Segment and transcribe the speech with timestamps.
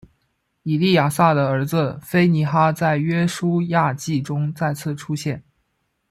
[0.63, 5.43] 以利亚撒的儿子非尼哈在约书亚记中再次出现。